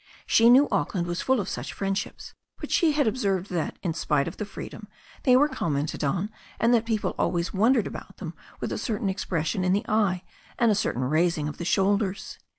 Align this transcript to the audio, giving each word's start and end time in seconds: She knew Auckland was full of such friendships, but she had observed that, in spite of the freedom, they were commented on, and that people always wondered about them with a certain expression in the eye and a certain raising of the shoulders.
She 0.25 0.49
knew 0.49 0.67
Auckland 0.71 1.05
was 1.05 1.21
full 1.21 1.39
of 1.39 1.47
such 1.47 1.73
friendships, 1.73 2.33
but 2.57 2.71
she 2.71 2.93
had 2.93 3.05
observed 3.07 3.51
that, 3.51 3.77
in 3.83 3.93
spite 3.93 4.27
of 4.27 4.37
the 4.37 4.45
freedom, 4.45 4.87
they 5.25 5.35
were 5.35 5.47
commented 5.47 6.03
on, 6.03 6.31
and 6.59 6.73
that 6.73 6.87
people 6.87 7.13
always 7.19 7.53
wondered 7.53 7.85
about 7.85 8.17
them 8.17 8.33
with 8.59 8.71
a 8.71 8.79
certain 8.79 9.09
expression 9.09 9.63
in 9.63 9.73
the 9.73 9.85
eye 9.87 10.23
and 10.57 10.71
a 10.71 10.73
certain 10.73 11.03
raising 11.03 11.47
of 11.47 11.59
the 11.59 11.65
shoulders. 11.65 12.39